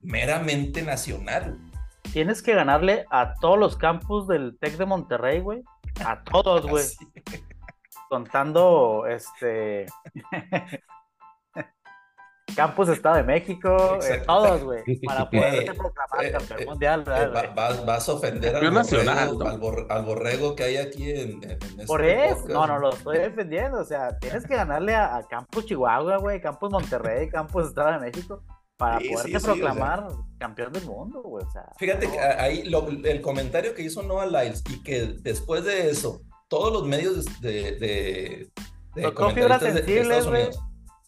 [0.00, 1.58] meramente nacional.
[2.12, 5.62] tienes que ganarle a todos los campus del Tec de Monterrey, güey.
[6.04, 6.84] A todos, güey.
[8.08, 9.86] Contando, este...
[12.54, 14.26] Campus Estado de México, eh, Exacto.
[14.26, 18.12] todos, güey, para poderte Eh, proclamar eh, campeón eh, mundial, Eh, ¿verdad, vas, vas a
[18.12, 19.50] ofender al Campeón nacional, borrego, ¿no?
[19.50, 22.48] al, bor- al borrego que hay aquí en, en este Por eso, podcast.
[22.50, 26.40] no, no lo estoy defendiendo, o sea, tienes que ganarle a, a Campus Chihuahua, güey,
[26.40, 28.42] Campus Monterrey, Campus Estado de México,
[28.76, 29.52] para Sí, poderte sí, sí, o sea.
[29.54, 30.06] proclamar
[30.38, 31.64] campeón del mundo, güey, o sea.
[31.78, 32.12] Fíjate no.
[32.12, 36.72] que ahí lo- el comentario que hizo Noah Lyles y que después de eso, todos
[36.72, 38.48] los medios de, de, de
[38.94, 40.42] de- Estados güey.
[40.42, 40.60] Unidos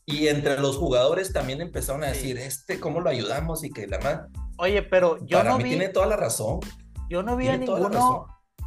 [0.07, 2.33] y entre los jugadores también empezaron a Sí.
[2.33, 3.65] decir, este, ¿cómo lo ayudamos?
[3.65, 4.21] Y que la más,
[4.59, 6.61] Oye, pero yo para no mí vi, tiene toda la razón.
[7.11, 8.27] yo no vi a tiene ninguno,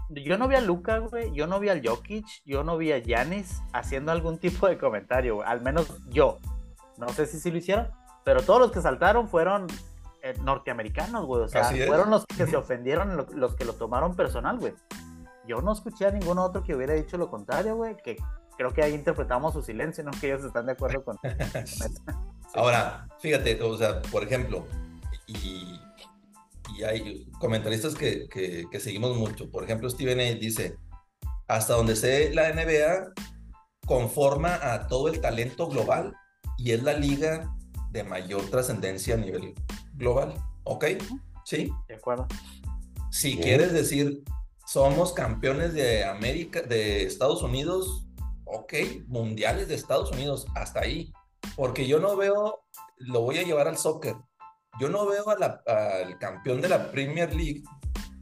[0.10, 2.98] yo no vi a Luca, güey, yo no vi al Jokic, yo no vi a
[3.00, 6.38] Yanis haciendo algún tipo de comentario, güey, al menos yo.
[6.98, 7.90] No sé si sí lo hicieron,
[8.26, 9.68] pero todos los que saltaron fueron
[10.22, 14.16] eh, norteamericanos, güey, o sea, fueron los que se ofendieron, lo- los que lo tomaron
[14.18, 14.74] personal, güey.
[15.48, 18.18] Yo no escuché a ningún otro que hubiera dicho lo contrario, güey, que
[18.60, 20.12] creo que ahí interpretamos su silencio, ¿no?
[20.20, 21.32] Que ellos están de acuerdo con, con
[21.64, 21.86] eso.
[22.54, 24.68] Ahora, fíjate, o sea, por ejemplo,
[25.28, 25.80] y,
[26.78, 29.50] y hay comentaristas que, que- que seguimos mucho.
[29.50, 30.38] Por ejemplo, Steven A.
[30.38, 30.76] dice,
[31.48, 33.14] hasta donde sé la NBA
[33.86, 36.14] conforma a todo el talento global
[36.58, 37.50] y es la liga
[37.92, 39.54] de mayor trascendencia a nivel
[39.94, 40.34] global.
[40.66, 40.86] ¿Ok?
[41.46, 41.72] Sí.
[41.88, 42.28] ¿De acuerdo?
[43.10, 43.42] Si Bien.
[43.42, 44.22] quieres decir,
[44.68, 48.06] somos campeones de América, de Estados Unidos,
[48.52, 48.74] ok,
[49.08, 51.12] mundiales de Estados Unidos, hasta ahí.
[51.56, 52.64] Porque yo no veo,
[52.98, 54.16] lo voy a llevar al soccer,
[54.80, 57.64] yo no veo a la- al campeón de la Premier League,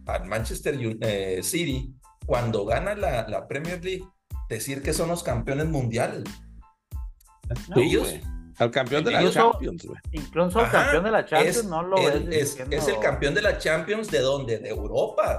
[0.06, 1.94] al Manchester eh, City,
[2.26, 4.04] cuando gana la, la Premier League,
[4.50, 6.24] decir que son los campeones mundiales.
[7.74, 8.22] Tú, ellos- güey.
[8.60, 10.00] Al campeón de la Champions, güey.
[10.14, 12.98] Incluso el Ajá, campeón de la Champions es no lo el- ves es, es el
[13.00, 14.58] campeón de la Champions de dónde?
[14.58, 15.38] De Europa.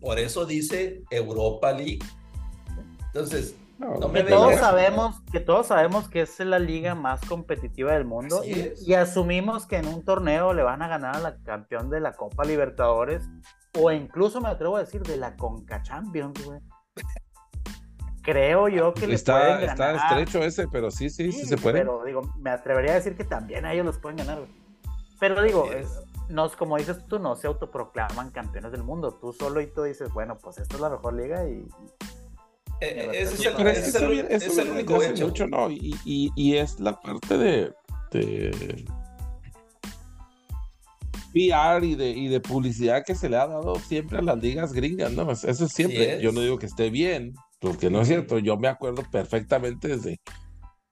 [0.00, 2.00] Por eso dice Europa League.
[3.06, 8.04] Entonces, No, que todos sabemos que todos sabemos que es la liga más competitiva del
[8.04, 12.00] mundo y, asumimos que en un torneo le van a ganar a la campeón de
[12.00, 13.28] la Copa Libertadores
[13.78, 16.60] o incluso me atrevo a decir de la Conca Champions, güey.
[18.22, 20.18] Creo yo que le está, pueden está ganar.
[20.18, 21.78] estrecho ese, pero sí, sí, sí, Sí, se puede.
[21.78, 24.50] Pero digo, me atrevería a decir que también a ellos los pueden ganar, güey.
[25.20, 25.88] Pero digo, es.
[26.28, 29.14] nos, como dices tú, no se autoproclaman campeones del mundo.
[29.14, 31.66] Tú solo y tú dices, bueno, pues esta es la mejor liga y
[32.80, 35.26] eh, ese es el, Pero es que el- es el único hecho.
[35.26, 35.70] mucho, ¿no?
[35.70, 37.72] Y, y, y es la parte de,
[38.12, 38.84] de
[41.32, 44.72] PR y de, y de publicidad que se le ha dado siempre a las ligas
[44.72, 45.30] gringas, ¿no?
[45.30, 46.16] Eso es siempre.
[46.16, 46.22] es.
[46.22, 48.38] Yo no digo que esté bien, porque no es cierto.
[48.38, 50.20] Yo me acuerdo perfectamente desde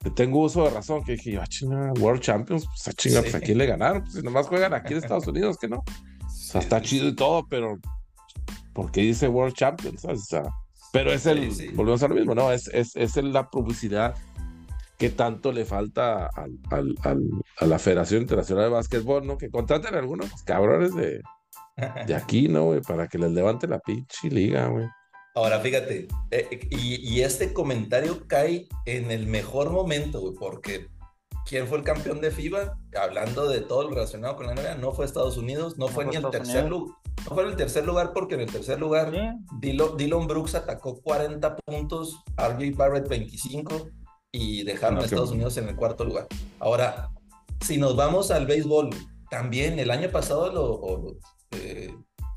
[0.03, 3.33] que tengo uso de razón, que dije, ah, chinga, World Champions, pues, ah, chinga, pues,
[3.33, 3.39] Sí.
[3.39, 4.03] ¿a quién le ganaron?
[4.03, 5.79] Pues si nomás juegan aquí en Estados Unidos, que no.
[5.79, 7.79] O sea, está chido y todo, pero
[8.73, 10.05] ¿por qué dice World Champions?
[10.05, 10.43] O sea,
[10.93, 11.75] pero es el, Sí, sí.
[11.75, 12.51] volvemos a lo mismo, ¿no?
[12.53, 14.15] Es, es, es la publicidad
[14.99, 19.37] que tanto le falta al, al- al- a la Federación Internacional de Básquetbol, ¿no?
[19.37, 21.21] Que contraten a algunos pues, cabrones de,
[22.07, 22.81] de aquí, ¿no, güey?
[22.81, 24.87] Para que les levante la pinche liga, güey.
[25.35, 30.87] Ahora, fíjate, eh, y, y este comentario cae en el mejor momento, güey, porque
[31.47, 32.79] ¿quién fue el campeón de FIBA?
[33.01, 36.05] Hablando de todo lo relacionado con la NBA, no fue Estados Unidos, no, No fue
[36.05, 36.81] fue ni el Estados tercer Unidos.
[36.81, 36.97] lugar,
[37.29, 39.21] no fue en el tercer lugar porque en el tercer lugar Sí,
[39.61, 43.89] Dillon, Dillon Brooks atacó 40 puntos, RJ Barrett 25
[44.33, 45.31] y dejaron No, a Estados.
[45.31, 46.27] Unidos en el cuarto lugar.
[46.61, 47.11] Ahora,
[47.61, 48.91] si nos vamos al béisbol,
[49.31, 50.65] también el año pasado lo...
[50.75, 51.17] o-
[51.53, 51.91] eh,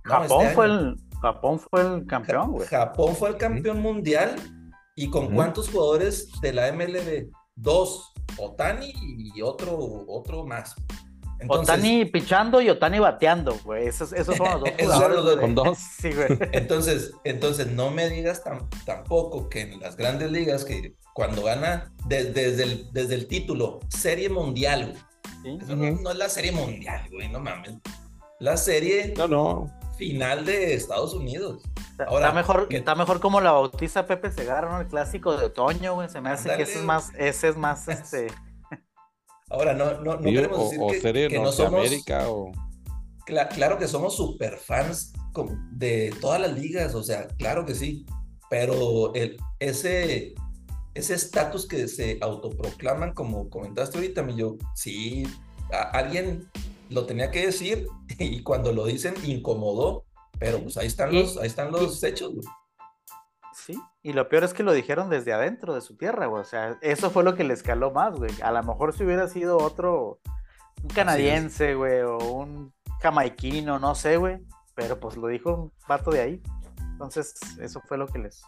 [0.05, 0.73] no, Japón este fue año.
[0.79, 2.67] el Japón fue el campeón, güey.
[2.67, 4.35] Japón fue el campeón mundial
[4.95, 7.29] y con cuántos jugadores de la MLB?
[7.55, 8.93] Dos, Otani
[9.35, 10.75] y otro, otro más.
[11.41, 13.87] Entonces, Otani pichando y Otani bateando, güey.
[13.87, 15.15] Esos, esos son los dos Esos son jugadores.
[15.15, 15.35] los dos.
[15.35, 15.45] güey.
[15.45, 15.77] Con dos.
[16.01, 16.27] Sí, güey.
[16.51, 21.93] entonces, entonces no me digas tam- tampoco que en las grandes ligas que cuando gana
[22.07, 25.57] de- desde, el, desde el título Serie Mundial, güey.
[25.57, 25.57] Sí.
[25.63, 27.71] Eso no, no es la Serie Mundial, güey, no mames.
[28.39, 29.78] La serie No, no.
[29.99, 31.61] Final de Estados Unidos.
[31.91, 34.81] Está, Ahora, está mejor, ¿qué- está mejor como la bautiza Pepe Segarra, ¿no?
[34.81, 36.09] El clásico de otoño, güey.
[36.09, 38.27] Se me hace que ese es más, ese es más, este.
[39.51, 41.71] Ahora, no, no, no queremos o, decir o que, serie que no somos...
[41.73, 42.51] Norteamérica o...
[43.25, 45.13] Cla- claro que somos super fans
[45.71, 48.05] de todas las ligas, o sea, claro que sí,
[48.49, 50.33] pero el, ese
[50.95, 55.23] ese estatus que se autoproclaman, como comentaste ahorita, mi yo, sí,
[55.71, 56.49] a- alguien
[56.89, 57.87] lo tenía que decir
[58.19, 60.05] y cuando lo dicen incomodó,
[60.39, 62.47] pero pues ahí están los, ahí están los hechos, güey.
[63.53, 63.79] Sí.
[64.01, 66.41] Y lo peor es que lo dijeron desde adentro de su tierra, güey.
[66.41, 68.31] O sea, eso fue lo que le escaló más, güey.
[68.41, 70.19] A lo mejor si hubiera sido otro,
[70.81, 74.39] un canadiense, güey, o un jamaiquino, no sé, güey.
[74.75, 76.41] pero pues lo dijo un vato de ahí.
[76.93, 78.41] Entonces, eso fue lo que les,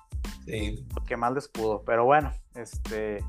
[0.45, 0.85] Sí.
[0.95, 1.83] lo que más les pudo.
[1.83, 3.23] Pero bueno, este.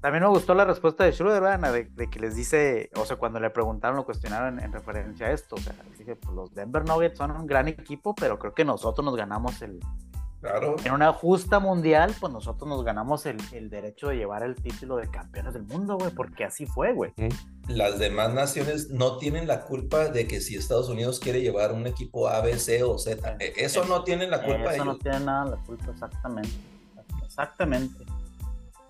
[0.00, 1.72] También me gustó la respuesta de Schroeder, ¿verdad?
[1.72, 5.26] De, de que les dice, o sea, cuando le preguntaron, lo cuestionaron en, en referencia
[5.26, 5.56] a esto.
[5.56, 8.64] O sea, les dije, pues los Denver Nuggets son un gran equipo, pero creo que
[8.64, 9.78] nosotros nos ganamos el.
[10.40, 10.76] Claro.
[10.84, 14.96] En una justa mundial, pues nosotros nos ganamos el, el derecho de llevar el título
[14.96, 17.12] de campeones del mundo, güey, porque así fue, güey.
[17.68, 21.86] Las demás naciones no tienen la culpa de que si Estados Unidos quiere llevar un
[21.86, 23.36] equipo A, B, C o Z.
[23.38, 25.02] eh, Eso no tienen la culpa Eso no ellos.
[25.02, 26.56] tiene nada la culpa, exactamente.
[27.22, 28.04] Exactamente.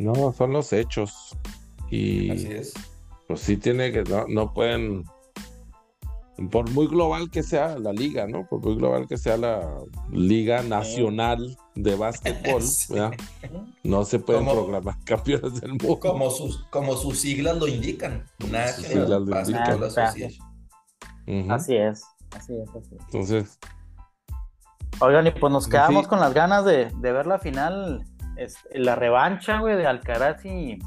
[0.01, 1.37] No, son los hechos.
[1.91, 2.73] Y Así es.
[3.29, 5.05] pues sí tiene que, no, no pueden,
[6.51, 8.47] por muy global que sea la liga, ¿no?
[8.49, 9.69] Por muy global que sea la
[10.11, 12.95] liga nacional de básquetbol, Sí.
[13.85, 15.99] no se pueden Como- proclamar campeones del mundo.
[16.01, 18.25] Como sus, como sus siglas lo indican.
[18.39, 19.37] siglas lo.
[19.37, 20.49] Association.
[21.27, 21.53] Ujú.
[21.53, 22.05] Así es.
[22.37, 23.05] Así es, así es.
[23.07, 23.59] Entonces,
[25.03, 26.09] Oigan, y pues nos quedamos Sí.
[26.11, 28.05] con las ganas de, de ver la final,
[28.45, 30.79] este, la revancha, güey, de Alcaraz y,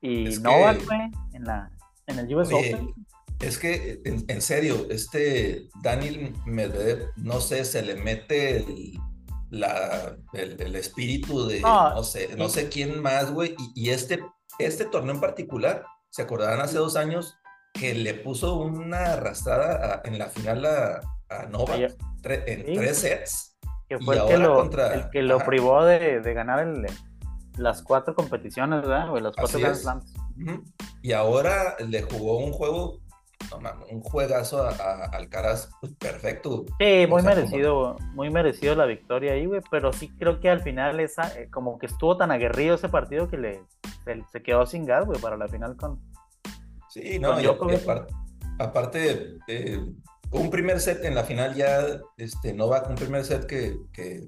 [0.00, 1.00] y Es que- Novak, güey,
[1.32, 1.70] en, la,
[2.06, 2.94] en el US Oye, Open.
[3.40, 8.98] Es que, en, en serio, este Daniel Medvedev, no sé, se le mete el,
[9.50, 13.54] la, el, el espíritu de No, no sé, no sé quién más, güey.
[13.74, 14.24] Y, y este,
[14.58, 17.36] este torneo en particular, ¿se acordarán hace dos años
[17.74, 22.72] que le puso una arrastrada a- en la final a, a Novak tre- en sí.
[22.74, 23.53] tres sets?
[23.98, 25.46] Que fue el que lo, contra- el que lo ajá.
[25.46, 26.86] privó de, de ganar el-
[27.56, 29.06] las cuatro competiciones, ¿verdad?
[29.20, 30.02] Las cuatro Grand.
[31.02, 32.98] Y ahora le jugó un juego,
[33.90, 36.64] un juegazo a, a Alcaraz, pues, perfecto.
[36.80, 40.50] Sí, muy O sea, merecido, muy merecido la victoria ahí, güey, pero sí creo que
[40.50, 43.62] al final esa, eh, como que estuvo tan aguerrido ese partido que le
[44.04, 46.00] se, se quedó sin gas, güey, para la final con...
[46.88, 47.78] Sí, no, Con y, Djokovic.
[47.78, 48.14] y aparte,
[48.58, 49.80] aparte, eh,
[50.34, 54.24] un primer set en la final ya, este, Novak, un primer set que, que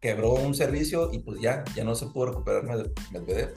[0.00, 3.54] quebró un servicio y pues ya, ya no se pudo recuperar Med- Medvedev.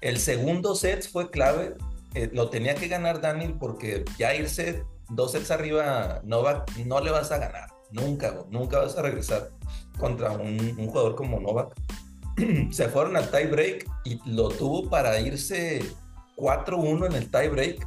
[0.00, 1.74] El segundo set fue clave,
[2.14, 7.10] eh, lo tenía que ganar Daniel porque ya irse dos sets arriba Novak no le
[7.10, 9.50] vas a ganar, nunca, nunca vas a regresar
[9.98, 11.74] contra un, un jugador como Novak.
[12.70, 15.82] se fueron al tie break y lo tuvo para irse
[16.36, 17.86] 4-1 en el tie break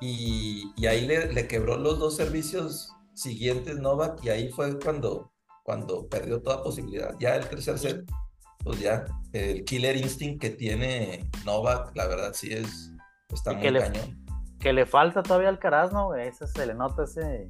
[0.00, 5.32] y, y ahí le, le quebró los dos servicios siguientes Novak y ahí fue cuando,
[5.64, 7.14] cuando perdió toda posibilidad.
[7.18, 8.04] Ya el tercer set,
[8.62, 12.92] pues ya el killer instinct que tiene Novak, la verdad sí es,
[13.32, 14.24] está muy que le- cañón.
[14.58, 16.14] Que le falta todavía al Caraz, ¿no?
[16.16, 17.48] Ese se le nota ese...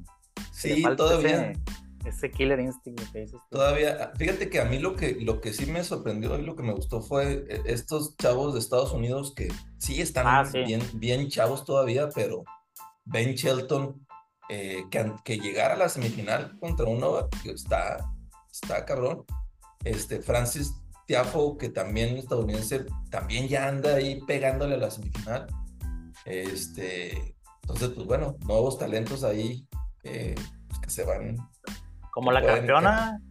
[0.51, 1.51] Sí, todavía.
[1.51, 1.59] Ese,
[2.05, 3.39] ese killer instinct que dices.
[3.49, 6.63] Todavía, fíjate que a mí lo que, lo que sí me sorprendió y lo que
[6.63, 10.63] me gustó fue eh, estos chavos de Estados Unidos que sí están Ah, sí.
[10.63, 12.43] Bien, bien chavos todavía, pero
[13.05, 14.05] Ben Shelton,
[14.49, 17.97] eh, que, que llegara a la semifinal contra un Novak, que está,
[18.51, 19.25] está cabrón.
[19.83, 20.73] Este, Francis
[21.05, 25.47] Tiafo, que también estadounidense, también ya anda ahí pegándole a la semifinal.
[26.25, 29.67] Este, entonces, pues bueno, nuevos talentos ahí
[30.03, 30.35] eh,
[30.67, 31.37] pues, que se van
[32.11, 33.21] Como la campeona...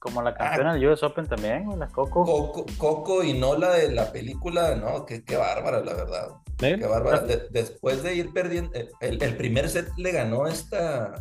[0.00, 2.24] Como la campeona del US Open también, la Coco.
[2.24, 6.28] Coco, Coco y no la de la película, no, qué, qué bárbara, la verdad.
[6.62, 6.76] ¿eh?
[6.78, 7.20] Qué bárbara.
[7.22, 11.14] De- después de ir perdiendo, eh, el, el primer set le ganó esta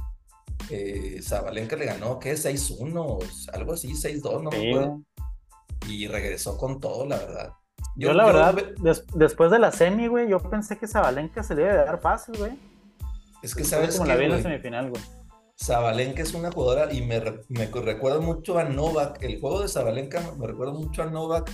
[0.69, 2.33] eh, Zabalenka, le ganó, ¿qué?
[2.33, 3.19] 6-1, o
[3.53, 5.01] algo así, 6-2, no me acuerdo.
[5.87, 7.53] Y regresó con todo, la verdad.
[7.95, 11.55] Yo, la verdad, ve- des- después de la semi, güey, yo pensé que Zabalenka se
[11.55, 12.51] le iba a dar fácil, güey.
[13.41, 15.01] es que sabes como qué, la vi en la semifinal, güey.
[15.59, 19.21] Zabalenka es una jugadora y me, me recuerda mucho a Novak.
[19.23, 21.51] El juego de Zabalenka me, recuerda mucho a Novak.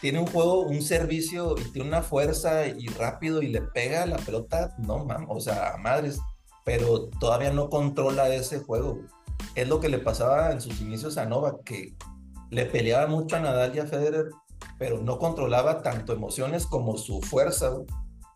[0.00, 4.18] Tiene un juego, un servicio y tiene una fuerza y rápido y le pega la
[4.18, 6.18] pelota, no mames, o sea, a madres,
[6.64, 8.98] pero todavía no controla ese juego.
[9.54, 11.94] Es lo que le pasaba en sus inicios a Novak, que
[12.50, 14.26] le peleaba mucho a Nadal y a Federer,
[14.78, 17.72] pero no controlaba tanto emociones como su fuerza.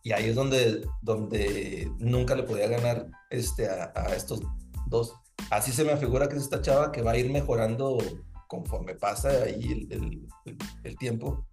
[0.02, 4.40] Y ahí es donde, donde nunca le podía ganar este, a estos
[4.86, 5.14] dos.
[5.50, 7.98] Así se me figura que es esta chava que va a ir mejorando
[8.46, 11.46] conforme pasa ahí el, el- el- el tiempo.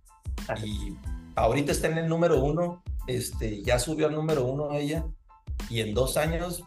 [0.48, 0.68] Así.
[0.68, 0.98] Y
[1.36, 5.06] ahorita está en el número uno, este, ya subió al número uno ella.
[5.70, 6.64] Y en dos años,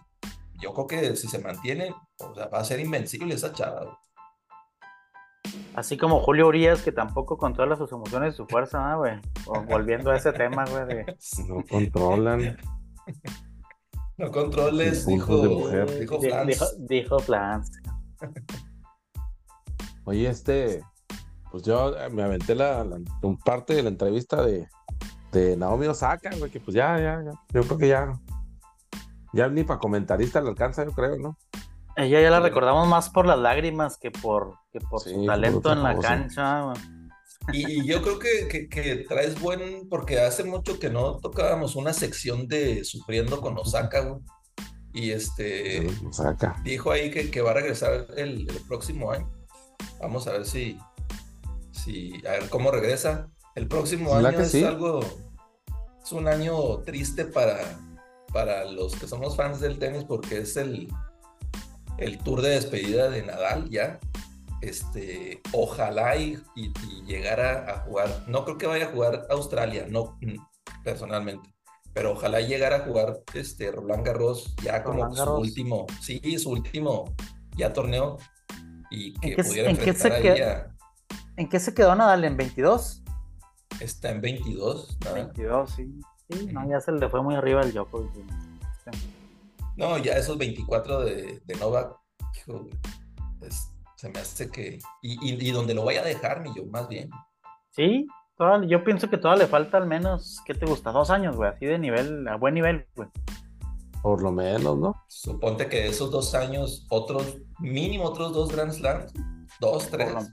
[0.60, 3.82] yo creo que si se mantiene, o sea, va a ser invencible esa chava.
[3.84, 3.94] güey.
[5.74, 9.20] Así como Julio Urias, que tampoco controla sus emociones y su fuerza, ¿no, güey?
[9.46, 11.16] O volviendo a ese tema, güey, de...
[11.48, 12.56] No controlan.
[14.20, 15.98] No controles, dijo, de mujer.
[16.00, 16.46] dijo Di- Flans.
[16.48, 17.70] dijo, dijo Flans.
[20.04, 20.82] Oye, este,
[21.50, 24.68] pues yo eh, me aventé la, la- un parte de la entrevista de,
[25.32, 28.12] de Naomi Osaka, güey, que pues ya, ya, ya, yo creo que ya,
[29.32, 31.38] Ya ni para comentarista le alcanza, yo creo, ¿no?
[31.96, 35.72] Ella ya la recordamos más por las lágrimas que por, que por Sí, su talento
[35.72, 36.08] en la cosa.
[36.08, 36.62] cancha.
[36.62, 36.76] güey.
[37.52, 41.76] Y, y yo creo que, que- que traes buen, porque hace mucho que no tocábamos
[41.76, 44.20] una sección de Sufriendo con Osaka, güey.
[44.92, 46.60] Y este Lo saca.
[46.64, 49.30] dijo ahí que, que va a regresar el, el próximo año.
[50.00, 50.76] Vamos a ver si,
[51.70, 53.28] si, a ver cómo regresa.
[53.54, 54.64] El próximo año es sí.
[54.64, 55.00] algo,
[56.04, 57.78] es un año triste para,
[58.32, 60.88] para los que somos fans del tenis porque es el,
[61.98, 64.00] el tour de despedida de Nadal ya.
[64.60, 69.86] Este, ojalá y, y- y llegara a jugar, no creo que vaya a jugar Australia,
[69.88, 70.36] no mm,
[70.84, 71.54] personalmente,
[71.94, 75.38] pero ojalá llegara a jugar este Roland Garros ya como Roland su Garros.
[75.40, 77.14] último, sí, su último
[77.56, 78.18] ya torneo
[78.90, 80.74] y que qué- pudiera en qué se enfrentar ahí queda?
[80.74, 80.76] a,
[81.36, 82.24] ¿En qué se quedó Nadal?
[82.24, 83.02] ¿En 22?
[83.80, 85.14] está en 22, Nadal.
[85.26, 86.00] 22, sí.
[86.30, 88.12] Sí, no, ya se le fue muy arriba el Djokovic.
[89.76, 91.96] No, ya esos 24 de, de Novak,
[92.36, 92.66] hijo,
[93.40, 93.69] es-
[94.00, 94.78] se me hace que.
[95.02, 97.10] Y, y, y donde lo vaya a dejar, mi yo, más bien.
[97.70, 100.90] Sí, toda- yo pienso que todavía le falta al menos, ¿qué te gusta?
[100.90, 103.08] Dos años, güey, así de nivel, a buen nivel, güey.
[104.02, 104.94] Por lo menos, ¿no?
[105.08, 109.12] Suponte que de esos dos años, otros, mínimo otros dos Grand Slams,
[109.60, 110.28] dos, tres, Por lo,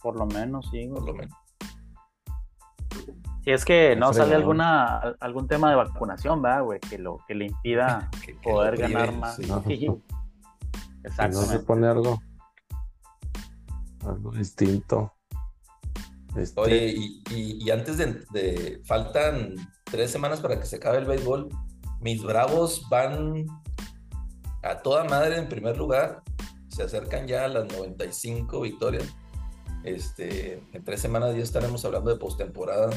[0.00, 1.00] por lo menos, sí, güey.
[1.00, 1.36] por lo menos.
[3.44, 6.80] Si es que no sale alguna, al- algún tema de vacunación, ¿verdad, güey?
[6.80, 9.36] Que, lo, que le impida Que- que poder lo prive, ganar más.
[9.36, 9.44] sí.
[9.44, 9.86] Si
[11.30, 12.18] no se pone algo.
[14.06, 15.12] Algo distinto.
[16.36, 20.98] Este, Oye, y, y- y antes de, de- Faltan tres semanas para que se acabe
[20.98, 21.48] el béisbol.
[22.00, 23.46] Mis bravos van
[24.62, 26.22] a toda madre en primer lugar.
[26.68, 29.04] Se acercan ya a las 95 victorias.
[29.82, 32.90] Este, en tres semanas ya estaremos hablando de postemporada.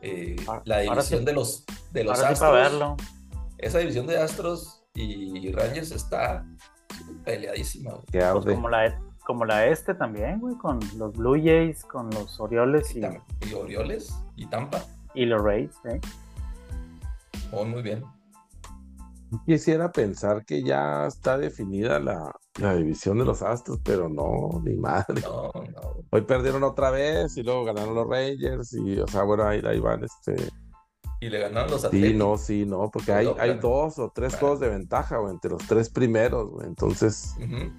[0.00, 2.52] Eh, Ahora- la división sí- de los, de los Ahora Astros.
[2.52, 2.96] verlo.
[3.58, 6.46] Esa división de Astros y Rangers está
[7.24, 8.00] peleadísima.
[8.12, 12.94] Pues como la, como la este también, güey, con los Blue Jays, con los Orioles
[12.94, 14.82] Y, y, Orioles y Tampa.
[15.14, 16.00] y los Rays, ¿eh?
[17.52, 18.02] Oh, muy bien.
[19.44, 24.74] Quisiera pensar que ya está definida la, la división de los Astros, pero no, ni
[24.76, 25.20] madre.
[25.22, 26.04] No, no.
[26.10, 29.80] Hoy perdieron otra vez y luego ganaron los Rangers y, o sea, bueno, ahí, ahí
[29.80, 30.36] van, este...
[31.20, 32.16] Y le ganaron los Sí, Atléticos.
[32.18, 34.40] no, sí, no, porque hay, dos hay dos o tres Claro.
[34.46, 36.66] juegos de ventaja, güey, entre los tres primeros, güey.
[36.68, 37.72] Entonces, Ujú.